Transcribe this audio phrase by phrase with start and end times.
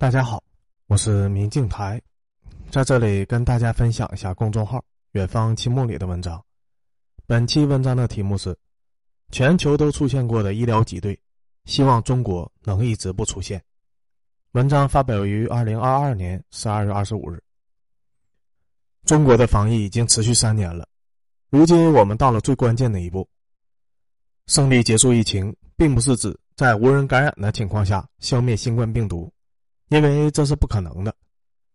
[0.00, 0.42] 大家好，
[0.86, 2.00] 我是明镜台，
[2.70, 6.42] 在这里跟大家分享一下公众号“远方青木”里的文章。
[7.26, 8.56] 本期文章的题目是：
[9.30, 11.20] 全球都出现过的医疗挤兑，
[11.66, 13.62] 希望中国能一直不出现。
[14.52, 17.38] 文章发表于二零二二年十二月二十五日。
[19.04, 20.88] 中国的防疫已经持续三年了，
[21.50, 23.28] 如今我们到了最关键的一步。
[24.46, 29.30] 胜利结束疫情，并不是指在无人感染的情况下消灭新冠病毒，
[29.90, 31.14] 因为这是不可能的。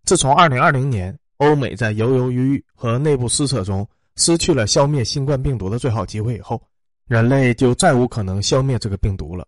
[0.04, 6.62] 自从二零二零年欧美在犹犹豫豫和内部撕扯中失去了消灭新冠病毒的最好机会以后，
[7.08, 9.48] 人类就再无可能消灭这个病毒了。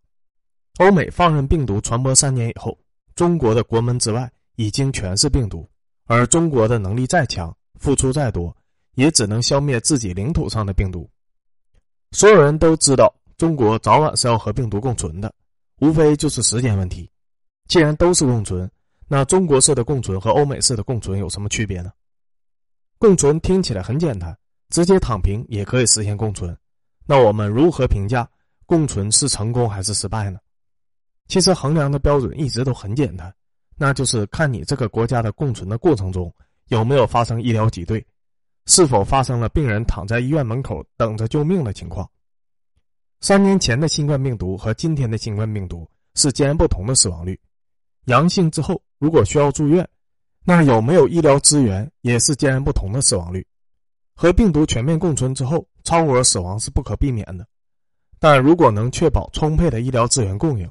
[0.80, 2.78] 欧美放任病毒传播三年以后，
[3.16, 5.68] 中国的国门之外已经全是病毒，
[6.06, 8.56] 而中国的能力再强，付出再多，
[8.96, 11.10] 也只能消灭自己领土上的病毒。
[12.12, 15.34] 所有人都知道，中国早晚是要和病毒共存的，
[15.80, 17.10] 无非就是时间问题。
[17.68, 18.70] 既然都是共存，
[19.08, 21.92] 那中国式的共存和欧美式的共存有什么区别呢？
[22.98, 24.36] 共存听起来很简单，
[24.70, 26.58] 直接躺平也可以实现共存。
[27.06, 28.30] 那我们如何评价
[28.66, 30.40] 共存是成功还是失败呢？
[31.28, 33.34] 其实衡量的标准一直都很简单，
[33.76, 36.34] 那就是看你这个国家的共存的过程中
[36.68, 38.06] 有没有发生医疗挤兑。
[38.66, 42.10] 是否发生了病人躺在医院门口等着救命的情况？
[43.22, 47.40] 三年前的新冠病毒和今天的新冠病毒是截然不同的死亡率。
[48.08, 49.88] 阳性之后如果需要住院，
[50.44, 53.46] 那有没有医疗资源也是截然不同的死亡率。
[54.16, 57.48] 和病毒全面共存之后，超额死亡是不可避免的。
[58.20, 60.70] 但如果能确保充沛的医疗资源供应，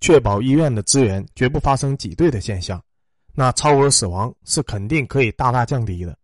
[0.00, 2.82] 确保医院的资源绝不发生挤兑的现象，
[3.34, 6.16] 那超额死亡是肯定可以大大降低的。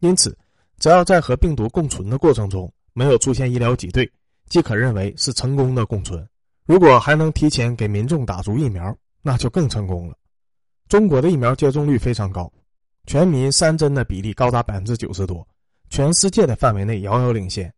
[0.00, 0.36] 因此。
[0.82, 4.10] 只要在和病毒共存的过程中没有出现医疗挤兑，
[4.48, 6.26] 即可认为是成功的共存。
[6.64, 10.16] 如果还能提前给民众打足疫苗，那就更成功了。
[10.88, 12.52] 中国的疫苗接种率非常高，
[13.06, 15.46] 全民三针的比例高达百分之九十多，
[15.88, 17.72] 全世界的范围内遥遥领先。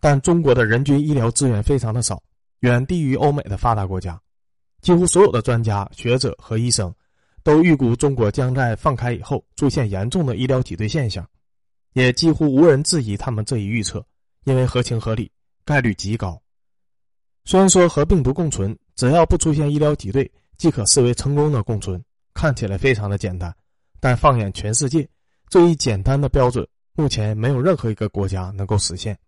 [0.00, 2.22] 但中国的人均医疗资源非常的少，
[2.60, 4.20] 远低于欧美的发达国家。
[4.82, 6.94] 几乎所有的专家学者和医生
[7.42, 11.26] 都预估中国将在放开以后出现严重的医疗挤兑现象。
[11.94, 14.04] 也几乎无人质疑他们这一预测，
[14.44, 15.30] 因为合情合理，
[15.64, 16.40] 概率极高。
[17.44, 23.54] 虽然说和病毒共存，只要不出现医疗挤兑，即可视为成功的共存，看起来非常的简单。
[24.00, 25.08] 但放眼全世界，
[25.48, 29.18] 这一简单的标准，目前没有任何一个国家能够实现。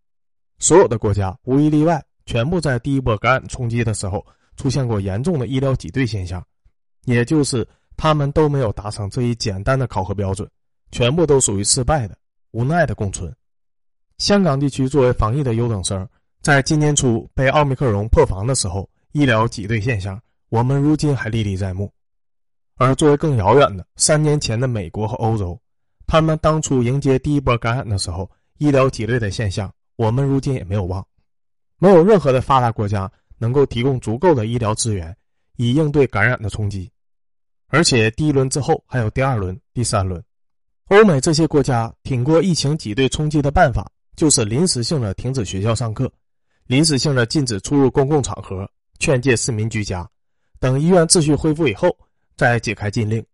[0.59, 4.25] 所有的国家无一例外，全部在第一波感染冲击的时候
[4.56, 6.44] 出现过严重的医疗挤兑现象，
[7.04, 7.66] 也就是
[7.97, 10.48] 他们都没有达成这一简单的考核标准，
[10.91, 12.16] 全部都属于失败的。
[12.53, 13.34] 无奈的共存。
[14.16, 16.08] 香港地区作为防疫的优等生，
[16.41, 21.92] 在今年初被奥密克戎破防的时候，医疗挤兑现象，我们如今还历历在目。
[22.76, 25.58] 而作为更遥远的三年前的美国和欧洲，
[26.06, 31.04] 他们当初迎接第一波感染的时候，医疗挤兑的现象，我们如今也没有忘。
[31.78, 35.16] 没有任何的发达国家能够提供足够的医疗资源，
[35.56, 36.90] 以应对感染的冲击。
[37.68, 40.22] 而且第一轮之后还有第二轮、第三轮。
[40.88, 46.10] 欧美这些国家挺过疫情挤兑冲击的办法，就是临时性的停止学校上课，
[46.66, 50.08] 临时性的禁止出入公共场合，劝诫市民居家，
[50.66, 51.97] 等医院秩序恢复以后
[52.37, 53.25] 再解开禁令，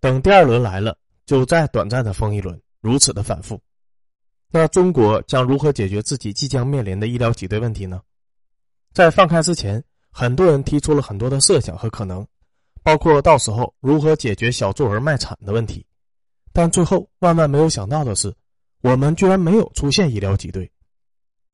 [0.00, 3.56] 等第二轮来了就再短暂的封一轮，如此的反复。
[4.50, 8.02] 那中国将如何解决自己即将面临的医疗挤兑问题呢？
[8.92, 12.26] 在放开之前，很多人提出了很多的设想和可能，
[12.82, 15.86] 包括到时候如何解决小作文卖惨的问题。
[16.52, 18.34] 但最后万万没有想到的是，
[18.80, 20.68] 我们居然没有出现医疗挤兑。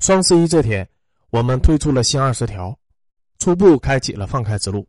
[0.00, 0.88] 双十一这天，
[1.28, 2.74] 我们推出了新二十条，
[3.38, 4.88] 初步开启了放开之路。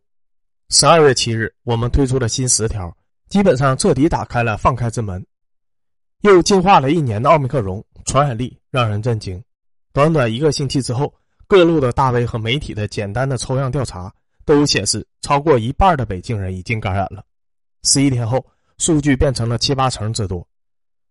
[0.72, 2.96] 十二月七日，我们推出了新十条，
[3.28, 5.24] 基本上彻底打开了放开之门。
[6.20, 9.42] 又进化了一年的奥密克戎传染力让人震惊，
[9.92, 11.12] 短短一个星期之后，
[11.48, 14.14] 各路的大 V 和媒体的简单的抽样调查
[14.44, 17.24] 都显示，超过一半的北京人已经感染了。
[17.82, 18.44] 十一天后。
[18.78, 20.42] 数据变成了七八成之多。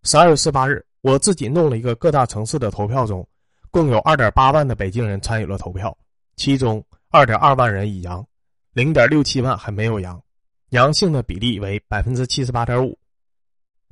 [0.02, 3.24] 十二月十八日，我自己弄了一个各大城市的投票中，
[3.70, 5.96] 共有二点八万的北京人参与了投票，
[6.34, 8.26] 其中二点二万人已阳，
[8.72, 10.22] 零点六七万还没有阳，
[10.68, 12.96] 阳性的比例为百分之七十八点五。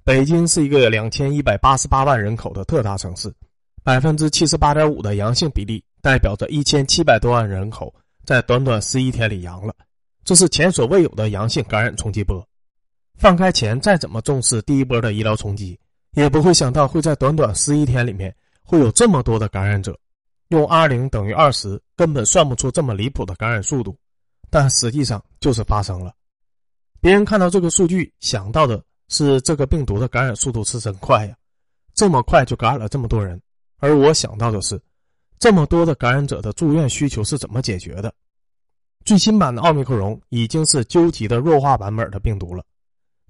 [0.05, 3.35] 北京是一个两千一百八十八万人口的特大城市，
[3.83, 7.93] 百分之七十八点五的阳性比例代表着一千七百多万人口
[8.25, 9.75] 在短短十一天里阳了，
[10.25, 12.47] 这是前所未有的阳性感染冲击波。
[13.17, 15.77] 放开前再怎么重视第一波的医疗冲击，
[16.13, 18.33] 也不会想到会在短短十一天里面
[18.63, 19.99] 会有这么多的感染者。
[20.51, 23.99] 用 R 零等于二十，根本算不出这么离谱的感染速度，
[24.51, 26.15] 但实际上就是发生了。
[27.01, 31.37] 别人看到这个数据，想到的是这个病毒的感染速度是真快呀，
[31.95, 33.41] 这么快就感染了这么多人。
[33.79, 34.81] 而我想到的是，
[35.39, 38.13] 这么多的感染者的住院需求是怎么解决的？
[39.05, 42.65] 最新版的奥密克戎已经是究极的弱化版本的病毒了，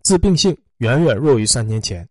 [0.03, 2.09] 致病性远远弱于三年前。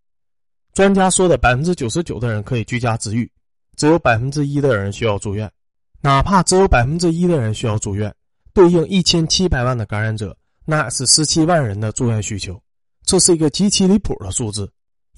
[0.73, 3.29] 专家说的百分之九十九的人可以居家治愈，
[3.75, 5.51] 只有百分之一的人需要住院。
[5.99, 8.13] 哪怕只有百分之一的人需要住院，
[8.57, 12.59] 对应一千七百万的感染者，那是十七万人的住院需求。
[13.03, 14.67] 这是一个极其离谱的数字。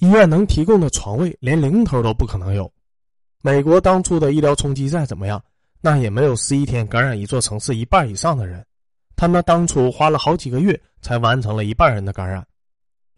[0.00, 2.70] 医院能提供的床位连零头都不可能有。
[3.40, 5.42] 美国当初的医疗冲击再怎么样？
[5.80, 8.62] 那也没有十一天感染一座城市一半以上的人，
[9.16, 12.46] 他们当初花了好几个月才完成了一半人的感染。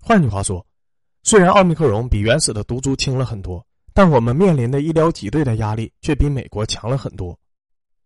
[0.01, 0.65] 换句话说，
[1.25, 7.37] 虽然奥密克戎比原始的毒株轻了很多，但我们面临的医疗挤兑的压力却比美国强了很多，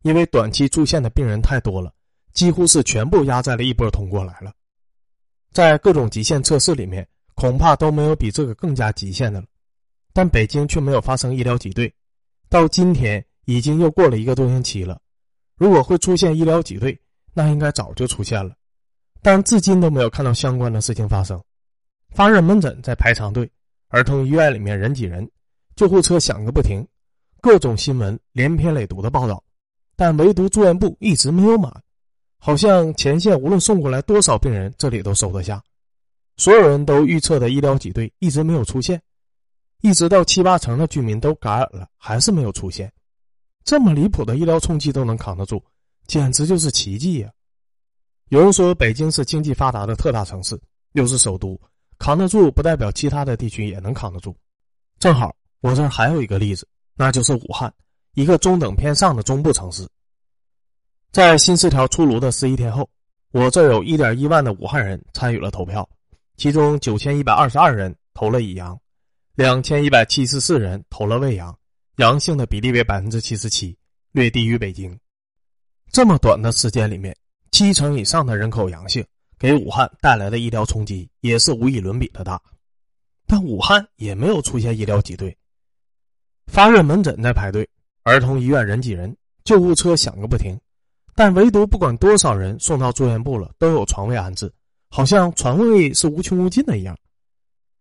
[0.00, 1.92] 因为短期住院的病人太多了，
[2.36, 4.52] 几乎是全部压在了一波通过来了。
[5.50, 7.04] 在各种极限测试里面，
[7.34, 9.46] 恐怕都没有比这个更加极限的了，
[10.12, 11.92] 但北京却没有发生医疗挤兑，
[12.48, 13.26] 到今天。
[13.48, 15.00] 已经又过了一个多星期了，
[15.54, 17.00] 如果会出现医疗挤兑，
[17.32, 18.56] 那应该早就出现了，
[19.22, 21.40] 但至今都没有看到相关的事情发生。
[22.10, 23.48] 发热门诊在排长队，
[23.86, 25.30] 儿童医院里面人挤人，
[25.76, 26.84] 救护车响个不停，
[27.40, 29.40] 各种新闻连篇累牍的报道，
[29.94, 31.72] 但唯独住院部一直没有满，
[32.38, 35.62] 好像前线无论送过来多少病人，这里都收得下。
[36.36, 39.00] 所有人都预测的医疗挤兑一直没有出现，
[39.80, 42.92] 一直到七八成的居民都感染了，还是没有出现。
[43.64, 45.62] 这么离谱的医疗冲击都能扛得住，
[46.06, 47.30] 简直就是奇迹呀！
[48.28, 50.60] 有人说北京是经济发达的特大城市，
[50.92, 51.58] 又是首都，
[51.98, 54.36] 扛得住不代表其他的地区也能扛得住。
[54.98, 57.72] 正好我这儿还有一个例子，那就是武汉，
[58.14, 59.88] 一个中等偏上的中部城市。
[61.16, 62.86] 在新四条出炉的十一天后，
[63.32, 65.88] 我这有一点一万的武汉人参与了投票，
[66.36, 68.78] 其中九千一百二十二人投了乙阳，
[69.34, 71.56] 两千一百七十四人投了未阳。
[71.96, 73.74] 阳性的比例为百分之七十七，
[74.12, 74.94] 略低于北京。
[75.90, 77.16] 这么短的时间里面，
[77.50, 79.02] 七成以上的人口阳性，
[79.38, 82.38] 给武汉带来的医疗冲击也是无以伦比的大。
[83.26, 85.34] 但武汉也没有出现医疗挤兑，
[86.44, 87.66] 发热门诊在排队，
[88.02, 90.54] 儿童医院人挤人，救护车响个不停。
[91.16, 94.52] 但唯独不管多少人送到住院部了，都有床位安置，
[94.88, 96.96] 好像床位是无穷无尽的一样。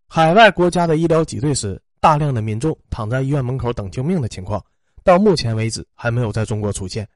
[0.07, 1.79] 海外国家的医疗挤兑时。
[2.01, 4.63] 大量的民众躺在医院门口等救命的情况，
[5.03, 7.07] 到目前为止还没有在中国出现。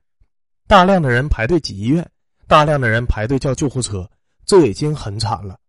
[0.68, 2.10] 大量的人排队挤医院，
[2.48, 4.10] 大量的人排队叫救护车，
[4.48, 5.60] 这已经很惨了。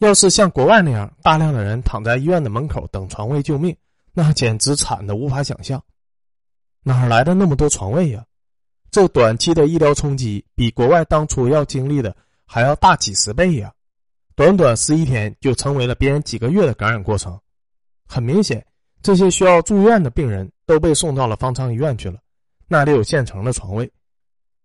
[0.00, 3.74] 要是像国外那样，大量的人躺在医院的门口等床位救命，
[4.12, 5.82] 那简直惨的无法想象。
[6.82, 8.22] 哪来的那么多床位呀？
[8.92, 13.72] 这短期的医疗冲击比国外当初要经历的还要大几十倍呀！
[14.36, 17.40] 短短十一天就成为了别人几个月的感染过程。
[18.06, 18.62] 很明显，
[19.02, 22.18] 这些需要住院的病人都被送到了方舱医院去了，
[22.68, 23.90] 那里有现成的床位。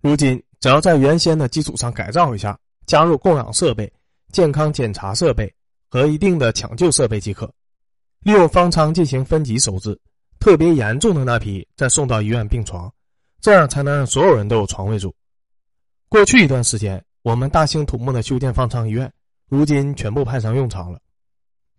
[0.02, 3.90] 如今，只要在原先的基础上改造一下，加入供氧设备、
[4.34, 5.50] 健康检查设备
[5.90, 7.50] 和一定的抢救设备即可。
[8.24, 9.98] 利用方舱进行分级收治，
[10.38, 12.92] 特别严重的那批再送到医院病床，
[13.42, 15.14] 这样才能让所有人都有床位住。
[16.10, 19.12] 过去一段时间，我们大兴土木的修建方舱医院，
[19.48, 21.00] 如今全部派上用场了。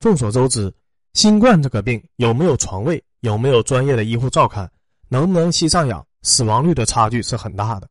[0.01, 0.73] 众所周知。
[1.15, 4.71] 新冠这个病有没有床位，有没有专业的医护照看，
[5.09, 7.89] 能不能吸上氧，死亡率的差距是很大的。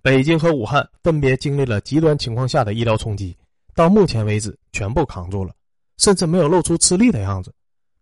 [0.00, 3.36] 北京和武汉分别经历了极端情况下的医疗冲击，
[3.74, 5.52] 到目前为止全部扛住了，
[5.96, 7.52] 甚至没有露出吃力的样子。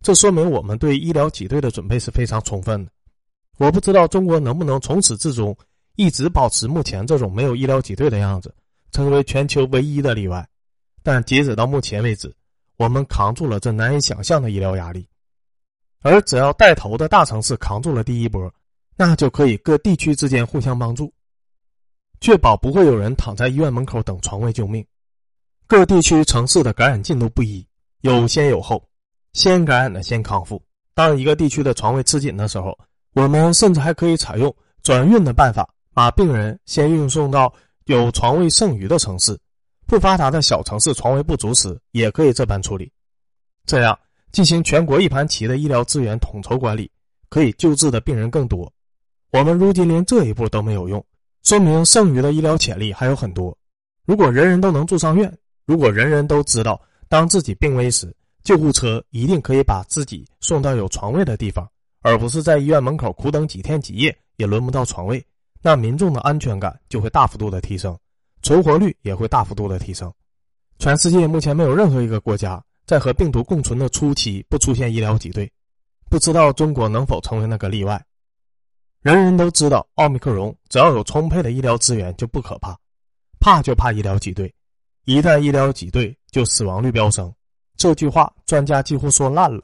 [0.02, 2.90] 这说明我们对医疗挤兑的准备是非常充分的。
[3.60, 5.56] 我不知道中国能不能从始至终
[5.94, 8.52] 一直保持目前这种没有医疗挤兑的样子，
[8.90, 10.44] 成为全球唯一的例外。
[11.02, 12.34] 但截止到目前为止。
[12.76, 15.06] 我们扛住了这难以想象的医疗压力，
[16.00, 18.50] 而只要带头的大城市扛住了第一波，
[18.96, 21.12] 那就可以各地区之间互相帮助，
[22.22, 24.82] 确保不会有人躺在医院门口等床位救命。
[25.66, 27.62] 各地区城市的感染进度不一，
[28.00, 28.82] 有先有后，
[29.34, 30.58] 先感染的先康复。
[30.94, 32.74] 当一个地区的床位吃紧的时候，
[33.12, 37.52] 我们甚至还可以采用转运的办法，把病人先运送到
[37.84, 39.38] 有床位剩余的城市。
[39.86, 42.92] 不发达的小城市床位不足时，也可以这般处理，
[43.66, 43.98] 这样
[44.30, 46.88] 进行全国一盘棋的医疗资源统筹管理，
[47.28, 48.72] 可以救治的病人更多。
[49.32, 51.04] 我们如今连这一步都没有用，
[51.42, 53.56] 说明剩余的医疗潜力还有很多。
[54.06, 55.36] 如果人人都能住上院，
[55.66, 58.14] 如果人人都知道当自己病危时，
[58.44, 61.68] 救护车一定可以把自己送到有床位的地方，
[62.02, 65.24] 而不是在医院门口苦等几天几夜也轮不到床位，
[65.62, 67.96] 那民众的安全感就会大幅度的提升。
[68.42, 70.10] 存活率也会大幅度的提升，
[70.78, 75.50] 全世界目前没有任何一个国家在和病毒共存的初期不出现医疗挤兑，
[76.08, 78.02] 不知道中国能否成为那个例外？
[79.02, 82.74] 人人都知道，奥密克戎只要有充沛的医疗资源就不可怕，
[83.38, 84.50] 怕就怕医疗挤兑，
[85.04, 87.30] 一旦医疗挤兑，就死亡率飙升。
[87.76, 89.62] 这句话专家几乎说烂了。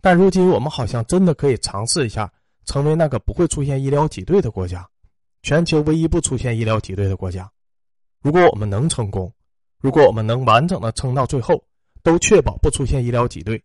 [0.00, 2.32] 但如今我们好像真的可以尝试一下，
[2.64, 4.88] 成为那个不会出现医疗挤兑的国家，
[5.42, 7.50] 全球唯一不出现医疗挤兑的国家。
[8.22, 9.32] 如果我们能成功，
[9.80, 11.62] 如果我们能完整的撑到最后，
[12.02, 13.62] 都确保不出现医疗挤兑，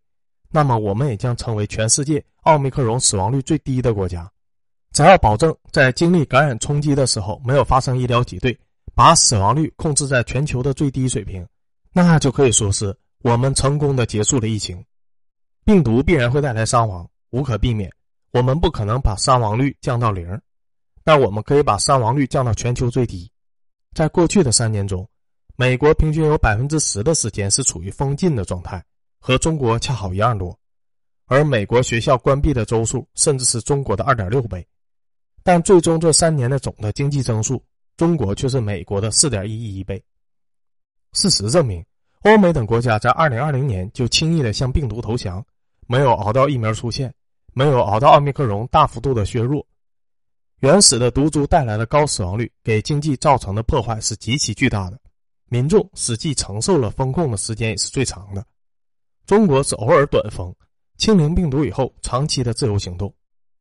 [0.52, 4.30] 那么我们也将成为全世界奥密克戎死亡率最低的国家。
[4.92, 8.56] 只要保证在经历感染冲击的时候没有发生医疗挤兑，
[8.94, 11.46] 把死亡率控制在全球的最低水平，
[11.92, 14.84] 那就可以说是我们成功的结束了疫情。
[15.66, 17.92] 病毒必然会带来伤亡，无可避免。
[18.32, 20.40] 我们不可能把伤亡率降到零，
[21.04, 23.32] 但我们可以把伤亡率降到全球最低。
[23.94, 25.08] 在过去的三年中。
[25.56, 28.84] 美国平均有百分之十的时间是处于封禁的状态，
[29.20, 30.58] 和中国恰好一样多，
[31.28, 34.68] 而美国学校关闭的周数甚至是中国的二点六倍。
[35.44, 37.64] 但最终这三年的总的经济增速，
[37.98, 40.04] 中国却是美国的四点一一倍。
[41.12, 41.86] 事实证明，
[42.22, 45.46] 欧美等国家在二零二零年就轻易的向病毒投降，
[45.88, 47.14] 没有熬到疫苗出现，
[47.54, 49.66] 没有熬到奥密克戎大幅度的削弱。
[50.60, 54.98] 原始的毒株带来的高死亡率，给经济造成的破坏是极其巨大的。
[55.50, 58.44] 民众实际承受了风控的时间也是最长的。
[59.26, 60.56] 中国是偶尔短封，
[60.98, 63.14] 清零病毒以后长期的自由行动。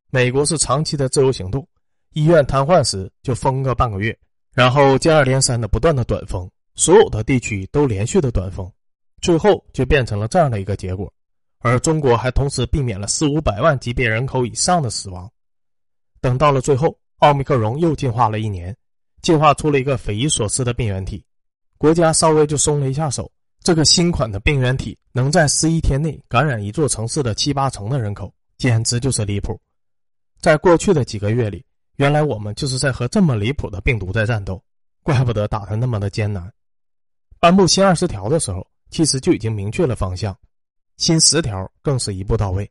[0.09, 1.67] 美国是长期的自由行动，
[2.13, 4.17] 医院瘫痪时就封个半个月，
[4.53, 8.71] 然后接二连三的不断的短封，所有的地区都连续的短封，
[9.21, 11.11] 最后就变成了这样的一个结果。
[11.63, 15.31] 而中国还同时避免了四五百万级别人口以上的死亡。
[16.19, 18.75] 等到了最后，奥密克戎又进化了一年，
[19.21, 21.25] 进化出了一个匪夷所思的病原体。
[21.77, 29.57] 国家稍微就松了一下手，这个新款的病原体能在十一天内感染一座城市的七八成的人口，简直就是离谱。
[30.41, 31.65] 在过去的几个月里，
[31.95, 34.61] 原来我们就是在和这么离谱的病毒在战斗，
[35.01, 36.51] 怪不得打得那么的艰难。
[37.39, 40.37] 颁布新二十条的时候，其实就已经明确了方向，
[40.97, 42.69] 新十条更是一步到位，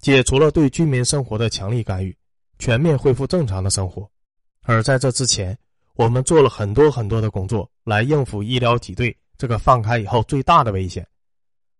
[0.00, 2.16] 解除了对居民生活的强力干预，
[2.58, 4.08] 全面恢复正常的生活。
[4.62, 5.58] 而在这之前，
[5.94, 11.06] 我们做了很多很多的工作来应付医疗挤兑这个放开以后最大的危险，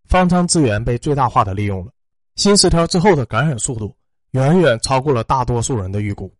[0.05, 1.91] 方舱资源被最大化的利用了。
[2.35, 3.95] 新十条之后的感染速度
[4.31, 6.33] 远远超过了大多数人的预估，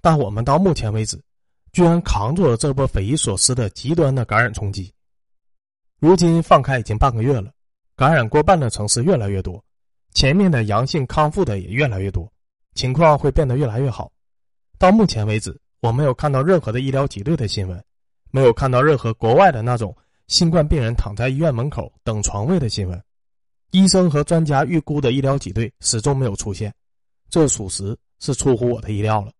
[0.00, 1.22] 但我们到目前为止，
[1.72, 4.92] 居然扛住了这波匪夷所思的极端的感染冲击。
[5.98, 7.52] 如今放开已经半个月了，
[7.96, 9.62] 感染过半的城市越来越多，
[10.14, 12.30] 前面的阳性康复的也越来越多，
[12.74, 14.10] 情况会变得越来越好。
[14.78, 15.58] 到目前为止。
[15.82, 17.84] 我没有看到任何的医疗挤兑的新闻，
[18.30, 19.92] 没有看到任何国外的那种
[20.28, 23.02] 新冠病人躺在医院门口等床位的新闻，
[23.72, 26.72] 医生和专家预估的医疗挤兑始终没有出现，
[27.28, 29.32] 这属实是出乎我的意料了。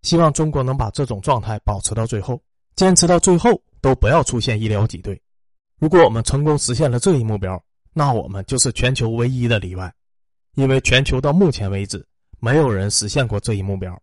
[0.00, 2.40] 希望中国能把这种状态保持到最后，
[2.74, 3.50] 坚持到最后
[3.82, 5.20] 都不要出现医疗挤兑。
[5.78, 7.62] 如果我们成功实现了这一目标，
[7.98, 9.92] 那我们就是全球唯一的例外，
[10.54, 12.06] 因为全球到目前为止
[12.38, 14.00] 没有人实现过这一目标。